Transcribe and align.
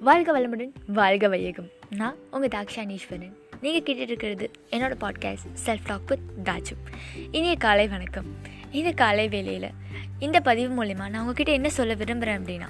வாழ்க 0.00 0.40
வளமுடன் 0.40 0.72
வாழ்க 0.86 1.28
வையகம். 1.28 1.68
நான் 1.90 2.16
உங்கள் 2.30 2.48
தாக்ஷானீஸ்வரன். 2.48 3.32
நீங்கள் 3.60 3.94
கேட்டுட்டு 3.94 3.98
இருக்கிறது 3.98 4.50
என்னோட 4.70 4.92
podcast 5.00 5.56
self 5.66 5.86
talk 5.86 6.06
with 6.06 6.20
Taju 6.44 6.94
இனிய 7.30 7.54
காலை 7.54 7.88
வணக்கம். 7.88 8.36
இந்த 8.70 8.90
காலை 8.90 9.28
வேலையில் 9.28 9.70
இந்த 10.18 10.40
பதிவு 10.40 10.84
மூலிமா 10.84 11.08
நான் 11.08 11.18
உங்ககிட்ட 11.18 11.52
என்ன 11.52 11.68
சொல்ல 11.68 11.94
விரும்புகிறேன் 11.94 12.44
அப்படின்னா 12.44 12.68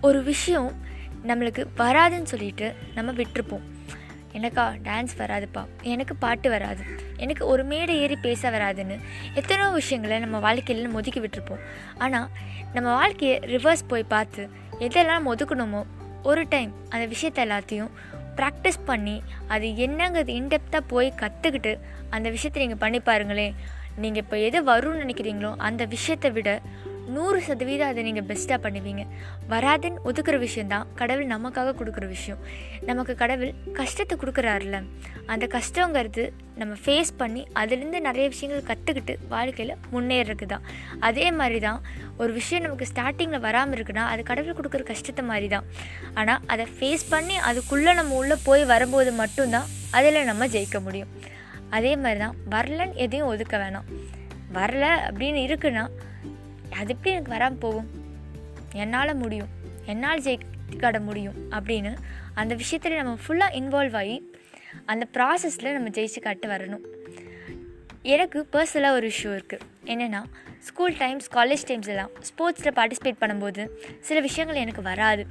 ஒரு 0.00 0.22
விஷயம் 0.22 0.72
நம்மளுக்கு 1.26 1.66
வராதுன்னு 1.76 2.22
சொல்லிட்டு 2.22 2.74
நம்ம 2.94 3.12
விட்டுருப்போம். 3.12 3.62
எனக்கா 4.32 4.76
டான்ஸ் 4.82 5.16
வராதுப்பா. 5.18 5.66
எனக்கு 5.82 6.16
பாட்டு 6.16 6.50
வராது. 6.50 6.82
எனக்கு 7.16 7.46
ஒரு 7.46 7.64
மேடை 7.64 7.96
ஏறி 7.96 8.16
பேச 8.16 8.50
வராதுன்னு 8.50 8.98
எத்தனையோ 9.34 9.70
விஷயங்களை 9.70 10.18
நம்ம 10.18 10.38
வாழ்க்கையில் 10.38 10.90
ஒதுக்கி 10.90 11.20
விட்டுருப்போம். 11.20 11.60
ஆனால் 11.98 12.28
நம்ம 12.74 12.94
வாழ்க்கையை 12.94 13.38
ரிவர்ஸ் 13.38 13.88
போய் 13.88 14.02
பார்த்து 14.02 14.48
எதெல்லாம் 14.78 15.26
ஒதுக்கணுமோ 15.26 15.86
ஒரு 16.22 16.46
டைம் 16.48 16.72
அந்த 16.88 17.14
விஷயத்த 17.14 17.46
எல்லாத்தையும் 17.46 17.90
ப்ராக்டிஸ் 18.36 18.84
பண்ணி 18.84 19.22
அது 19.48 19.66
என்னங்கிறது 19.66 20.32
இன்டெப்த்தாக 20.40 20.80
போய் 20.86 21.12
கற்றுக்கிட்டு 21.20 21.78
அந்த 22.10 22.30
விஷயத்தை 22.30 22.62
நீங்கள் 22.62 22.80
பண்ணி 22.80 23.00
பாருங்களேன். 23.00 23.54
நீங்கள் 23.96 24.22
இப்போ 24.22 24.38
எது 24.38 24.64
வரும்னு 24.64 25.02
நினைக்கிறீங்களோ 25.04 25.54
அந்த 25.56 25.84
விஷயத்தை 25.84 26.30
விட 26.30 26.60
நூறு 27.14 27.38
சதவீதம் 27.46 27.90
அதை 27.92 28.00
நீங்கள் 28.08 28.26
பெஸ்ட்டாக 28.30 28.58
பண்ணுவீங்க. 28.64 29.02
வராதுன்னு 29.52 30.02
ஒதுக்குற 30.10 30.36
விஷயந்தான் 30.44 30.86
கடவுள் 31.00 31.32
நமக்காக 31.32 31.74
கொடுக்குற 31.80 32.06
விஷயம். 32.14 32.40
நமக்கு 32.90 33.14
கடவுள் 33.22 33.52
கஷ்டத்தை 33.78 34.16
கொடுக்குறாருல 34.22 34.78
அந்த 35.32 35.44
கஷ்டங்கிறது 35.56 36.22
நம்ம 36.60 36.74
ஃபேஸ் 36.84 37.10
பண்ணி 37.20 37.42
அதுலேருந்து 37.60 37.98
நிறைய 38.06 38.26
விஷயங்கள் 38.34 38.68
கற்றுக்கிட்டு 38.70 39.14
வாழ்க்கையில் 39.32 39.74
முன்னேறதுக்கு 39.92 40.46
தான் 40.52 40.64
அதே 41.08 41.26
மாதிரி 41.38 41.58
தான் 41.66 41.80
ஒரு 42.22 42.30
விஷயம் 42.38 42.64
நமக்கு 42.66 42.88
ஸ்டார்டிங்கில் 42.92 43.44
வராமல் 43.46 43.76
இருக்குன்னா 43.76 44.04
அது 44.12 44.22
கடவுள் 44.30 44.58
கொடுக்குற 44.58 44.84
கஷ்டத்தை 44.90 45.24
மாதிரி 45.30 45.48
தான் 45.54 45.66
ஆனால் 46.20 46.42
அதை 46.54 46.66
ஃபேஸ் 46.76 47.04
பண்ணி 47.14 47.36
அதுக்குள்ளே 47.50 47.94
நம்ம 48.00 48.16
உள்ளே 48.20 48.38
போய் 48.48 48.64
வரும்போது 48.72 49.12
மட்டும்தான் 49.22 49.68
அதில் 49.98 50.28
நம்ம 50.30 50.46
ஜெயிக்க 50.54 50.78
முடியும். 50.86 51.12
அதே 51.78 51.92
மாதிரி 52.02 52.20
தான் 52.24 52.36
வரலன்னு 52.54 53.00
எதையும் 53.04 53.30
ஒதுக்க 53.32 53.56
வேணாம். 53.62 53.88
வரல 54.56 54.84
அப்படின்னு 55.08 55.40
இருக்குன்னா 55.48 55.84
அது 56.78 56.92
எப்படி 56.94 57.10
எனக்கு 57.10 57.34
வராமல் 57.36 57.58
போகும். 57.58 57.88
என்னால் 58.82 59.14
முடியும். 59.14 59.50
என்னால் 59.92 60.24
ஜெயிக்காட 60.26 61.00
முடியும் 61.00 61.36
அப்படின்னு 61.56 61.92
அந்த 62.34 62.54
விஷயத்தில் 62.54 63.00
நம்ம 63.00 63.16
ஃபுல்லாக 63.26 63.56
இன்வால்வ் 63.60 63.96
ஆகி 64.00 64.16
அந்த 64.92 65.06
ப்ராசஸில் 65.16 65.74
நம்ம 65.76 65.88
ஜெயிச்சு 65.96 66.20
காட்டு 66.26 66.48
வரணும். 66.48 66.84
எனக்கு 68.14 68.38
பர்சனலாக 68.52 68.98
ஒரு 68.98 69.06
இஷ்யூ 69.12 69.30
இருக்குது 69.36 69.66
என்னென்னா 69.92 70.20
ஸ்கூல் 70.68 70.96
டைம்ஸ் 70.96 71.28
காலேஜ் 71.36 71.64
டைம்ஸ் 71.68 71.90
எல்லாம் 71.92 72.10
ஸ்போர்ட்ஸில் 72.28 72.74
பார்ட்டிசிபேட் 72.78 73.20
பண்ணும்போது 73.22 73.62
சில 74.08 74.20
விஷயங்கள் 74.20 74.60
எனக்கு 74.64 74.82
வராது. 74.82 75.22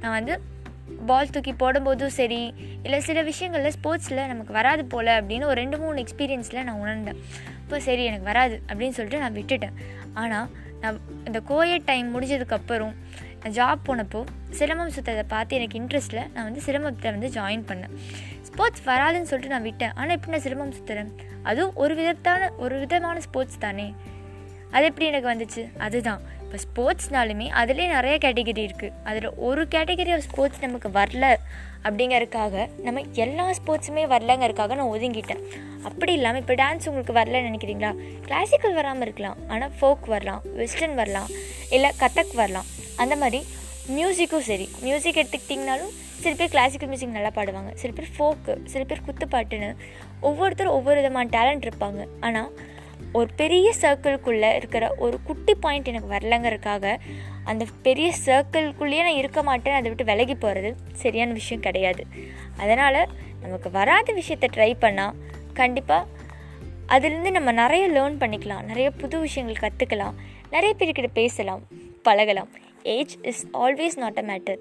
நான் 0.00 0.14
வந்து 0.18 0.34
பால் 1.08 1.32
தூக்கி 1.34 1.52
போடும்போதும் 1.52 2.14
சரி 2.18 2.40
இல்லை 2.82 3.00
சில 3.00 3.22
விஷயங்களில் 3.22 3.74
ஸ்போர்ட்ஸில் 3.76 4.26
நமக்கு 4.32 4.52
வராது 4.52 4.84
போல் 4.84 5.10
அப்படின்னு 5.18 5.46
ஒரு 5.50 5.58
ரெண்டு 5.62 5.78
மூணு 5.82 6.04
எக்ஸ்பீரியன்ஸில் 6.04 6.62
நான் 6.62 6.80
உணர்ந்தேன். 6.84 7.20
இப்போ 7.62 7.80
சரி 7.80 8.04
எனக்கு 8.04 8.26
வராது 8.30 8.56
அப்படின்னு 8.68 8.96
சொல்லிட்டு 8.98 9.22
நான் 9.24 9.36
விட்டுட்டேன். 9.38 9.76
ஆனால் 10.14 10.48
நான் 10.84 11.00
இந்த 11.26 11.40
கோயட் 11.48 11.84
டைம் 11.84 12.08
முடிஞ்சதுக்கப்புறம் 12.14 12.94
நான் 13.42 13.54
ஜாப் 13.58 13.84
போனப்போ 13.86 14.20
சிரமம் 14.50 14.92
சுற்றதை 14.96 15.24
பார்த்து 15.28 15.56
எனக்கு 15.56 15.78
இன்ட்ரெஸ்ட்டில் 15.78 16.32
நான் 16.32 16.46
வந்து 16.48 16.62
சிரமத்தை 16.66 17.10
வந்து 17.14 17.30
ஜாயின் 17.36 17.66
பண்ணேன். 17.70 17.94
ஸ்போர்ட்ஸ் 18.48 18.84
வராதுன்னு 18.86 19.30
சொல்லிட்டு 19.30 19.54
நான் 19.54 19.66
விட்டேன். 19.68 19.94
ஆனால் 19.94 20.16
எப்படி 20.16 20.32
நான் 20.32 20.46
சிரமம் 20.46 20.74
சுற்றுறேன் 20.74 21.12
அதுவும் 21.42 21.74
ஒரு 21.74 21.94
விதத்தான 22.00 22.50
ஒரு 22.56 22.78
விதமான 22.78 23.20
ஸ்போர்ட்ஸ் 23.20 23.62
தானே. 23.64 23.86
அது 24.70 24.84
எப்படி 24.84 25.06
எனக்கு 25.12 25.30
வந்துச்சு? 25.32 25.62
அதுதான். 25.78 26.22
இப்போ 26.54 26.66
ஸ்போர்ட்ஸ்னாலுமே 26.66 27.46
அதுலேயே 27.60 27.86
நிறைய 27.94 28.16
கேட்டகரி 28.24 28.62
இருக்குது 28.66 28.92
அதில் 29.08 29.26
ஒரு 29.46 29.62
கேட்டகரி 29.72 30.10
ஆஃப் 30.16 30.24
ஸ்போர்ட்ஸ் 30.26 30.60
நமக்கு 30.64 30.88
வரல 30.96 31.24
அப்படிங்கிறதுக்காக 31.86 32.66
நம்ம 32.84 33.00
எல்லா 33.22 33.44
ஸ்போர்ட்ஸுமே 33.58 34.02
வரலங்கிறதுக்காக 34.12 34.76
நான் 34.80 34.92
ஒதுங்கிட்டேன். 34.96 35.40
அப்படி 35.88 36.12
இல்லாமல் 36.18 36.40
இப்போ 36.42 36.54
டான்ஸ் 36.60 36.86
உங்களுக்கு 36.90 37.16
வரலன்னு 37.18 37.48
நினைக்கிறீங்களா? 37.48 37.90
கிளாசிக்கல் 38.26 38.76
வராமல் 38.78 39.04
இருக்கலாம். 39.06 39.38
ஆனால் 39.54 39.72
ஃபோக் 39.78 40.06
வரலாம் 40.14 40.44
வெஸ்டர்ன் 40.60 40.94
வரலாம் 41.00 41.32
இல்லை 41.76 41.90
கதக் 42.02 42.36
வரலாம். 42.42 42.68
அந்த 43.04 43.16
மாதிரி 43.22 43.40
மியூசிக்கும் 43.96 44.46
சரி. 44.50 44.68
மியூசிக் 44.86 45.18
எடுத்துக்கிட்டிங்கனாலும் 45.22 45.92
சில 46.22 46.34
பேர் 46.42 46.54
கிளாசிக்கல் 46.54 46.92
மியூசிக் 46.92 47.16
நல்லா 47.16 47.32
பாடுவாங்க. 47.40 47.72
சில 47.82 47.92
பேர் 47.98 48.14
ஃபோக்கு 48.18 48.56
சில 48.74 48.84
பேர் 48.92 49.04
குத்துப்பாட்டுன்னு 49.08 49.72
ஒவ்வொருத்தரும் 50.30 50.76
ஒவ்வொரு 50.78 51.00
விதமான 51.02 51.28
டேலண்ட் 51.38 51.68
இருப்பாங்க. 51.68 52.04
ஆனால் 52.28 52.52
ஒரு 53.18 53.28
பெரிய 53.40 53.66
சர்க்கிள்குள்ளே 53.80 54.50
இருக்கிற 54.60 54.84
ஒரு 55.04 55.16
குட்டி 55.22 55.54
பாயிண்ட் 55.54 55.90
எனக்கு 55.92 56.12
வரலங்கிறதுக்காக 56.14 56.86
அந்த 57.44 57.64
பெரிய 57.86 58.08
சர்க்கிள்குள்ளேயே 58.26 59.02
நான் 59.06 59.20
இருக்க 59.22 59.42
மாட்டேன். 59.48 59.76
அதை 59.78 59.88
விட்டு 59.90 60.10
விலகி 60.10 60.34
போகிறது 60.34 60.70
சரியான 61.02 61.32
விஷயம் 61.32 61.64
கிடையாது. 61.66 62.04
அதனால் 62.56 63.00
நமக்கு 63.42 63.70
வராத 63.70 64.12
விஷயத்தை 64.20 64.48
ட்ரை 64.56 64.70
பண்ணால் 64.84 65.18
கண்டிப்பாக 65.52 66.10
அதுலேருந்து 66.88 67.30
நம்ம 67.30 67.52
நிறைய 67.62 67.84
லேர்ன் 67.96 68.20
பண்ணிக்கலாம். 68.22 68.68
நிறைய 68.70 68.90
புது 69.02 69.18
விஷயங்கள் 69.26 69.62
கற்றுக்கலாம் 69.64 70.18
நிறைய 70.50 70.72
பேர்கிட்ட 70.78 71.10
பேசலாம் 71.20 71.64
பழகலாம். 72.02 72.50
Age 72.92 73.14
is 73.30 73.42
always 73.64 73.96
not 74.02 74.18
a 74.22 74.24
matter 74.30 74.60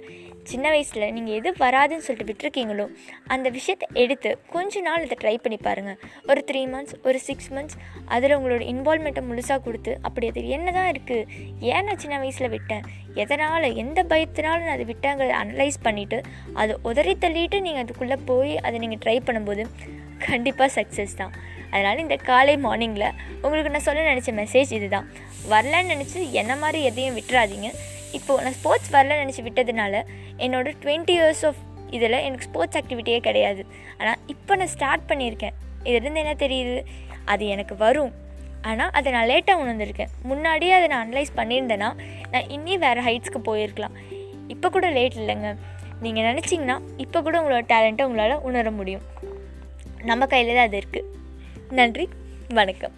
சின்ன 0.51 0.65
வயசில் 0.73 1.05
நீங்கள் 1.15 1.35
எது 1.39 1.49
வராதுன்னு 1.63 2.05
சொல்லிட்டு 2.05 2.27
விட்டுருக்கீங்களோ 2.29 2.85
அந்த 3.33 3.47
விஷயத்தை 3.57 3.87
எடுத்து 4.03 4.29
கொஞ்ச 4.53 4.81
நாள் 4.87 5.05
இதை 5.05 5.15
ட்ரை 5.21 5.35
பண்ணி 5.43 5.59
பாருங்கள் 5.67 5.99
ஒரு 6.31 6.41
த்ரீ 6.49 6.61
மந்த்ஸ் 6.73 6.95
ஒரு 7.07 7.19
சிக்ஸ் 7.27 7.49
மந்த்ஸ் 7.55 7.77
அதில் 8.15 8.35
உங்களோட 8.37 8.63
இன்வால்மெண்ட்டை 8.73 9.23
முழுசாக 9.29 9.59
கொடுத்து 9.67 9.93
அப்படி 10.07 10.27
அது 10.31 10.43
என்ன 10.57 10.73
தான் 10.77 10.89
இருக்குது 10.93 11.27
ஏன் 11.73 11.87
நான் 11.87 12.01
சின்ன 12.03 12.17
வயசில் 12.23 12.53
விட்டேன்? 12.55 12.83
எதனால் 13.23 13.67
எந்த 13.83 13.99
பயத்தினாலும் 14.11 14.67
நான் 14.67 14.75
அதை 14.77 14.87
விட்டேங்கிறத 14.91 15.35
அனலைஸ் 15.41 15.79
பண்ணிவிட்டு 15.87 16.19
அதை 16.61 16.75
உதறி 16.91 17.15
தள்ளிட்டு 17.23 17.59
நீங்கள் 17.67 17.83
அதுக்குள்ளே 17.85 18.17
போய் 18.29 18.53
அதை 18.65 18.75
நீங்கள் 18.85 19.01
ட்ரை 19.05 19.17
பண்ணும்போது 19.27 19.65
கண்டிப்பாக 20.27 20.69
சக்ஸஸ் 20.77 21.17
தான். 21.21 21.33
அதனால் 21.71 22.03
இந்த 22.05 22.15
காலை 22.29 22.55
மார்னிங்கில் 22.65 23.09
உங்களுக்கு 23.43 23.73
நான் 23.75 23.87
சொல்ல 23.87 24.03
நினச்ச 24.11 24.31
மெசேஜ் 24.41 24.71
இதுதான். 24.77 25.07
வரலன்னு 25.51 25.91
நினச்சி 25.93 26.19
என்ன 26.41 26.53
மாதிரி 26.63 26.81
எதையும் 26.89 27.17
விட்டுறாதீங்க. 27.19 27.69
இப்போது 28.17 28.43
நான் 28.43 28.57
ஸ்போர்ட்ஸ் 28.59 28.91
வரல 28.95 29.17
நினச்சி 29.21 29.43
விட்டதுனால 29.47 30.03
என்னோடய 30.45 30.73
டுவெண்ட்டி 30.83 31.13
இயர்ஸ் 31.19 31.43
ஆஃப் 31.49 31.61
இதில் 31.95 32.23
எனக்கு 32.25 32.47
ஸ்போர்ட்ஸ் 32.49 32.77
ஆக்டிவிட்டியே 32.79 33.19
கிடையாது. 33.27 33.63
ஆனால் 33.97 34.19
இப்போ 34.33 34.55
நான் 34.55 34.73
ஸ்டார்ட் 34.75 35.07
பண்ணியிருக்கேன். 35.11 35.55
இதுலேருந்து 35.87 36.23
என்ன 36.23 36.35
தெரியுது? 36.45 36.77
அது 37.25 37.43
எனக்கு 37.47 37.75
வரும். 37.85 38.13
ஆனால் 38.69 38.91
அதை 38.97 39.11
நான் 39.15 39.29
லேட்டாக 39.31 39.61
உணர்ந்திருக்கேன். 39.63 40.11
முன்னாடியே 40.23 40.73
அதை 40.77 40.87
நான் 40.87 41.03
அனலைஸ் 41.05 41.37
பண்ணியிருந்தேன்னா 41.39 41.89
நான் 42.33 42.49
இன்னி 42.57 42.75
வேறு 42.85 43.01
ஹைட்ஸ்க்கு 43.07 43.41
போயிருக்கலாம். 43.49 43.95
இப்போ 44.47 44.69
கூட 44.69 44.89
லேட் 44.97 45.19
இல்லைங்க. 45.21 45.51
நீங்கள் 46.05 46.27
நினச்சிங்கன்னா 46.29 46.77
இப்போ 46.97 47.21
கூட 47.21 47.35
உங்களோட 47.41 47.63
டேலண்ட்டை 47.73 48.07
உங்களால் 48.09 48.43
உணர 48.49 48.71
முடியும். 48.79 49.05
நம்ம 50.09 50.25
கையில் 50.25 50.55
தான் 50.55 50.67
அது 50.67 50.79
இருக்குது 50.83 51.09
நன்றி. 51.79 52.05
வணக்கம். 52.59 52.95